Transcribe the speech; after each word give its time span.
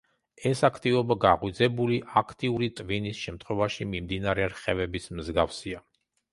ეს 0.51 0.61
აქტივობა 0.69 1.17
გაღვიძებული, 1.25 1.99
აქტიური 2.23 2.71
ტვინის 2.81 3.21
შემთხვევაში 3.27 3.89
მიმდინარე 3.93 4.51
რხევების 4.57 5.09
მსგავსია. 5.23 5.87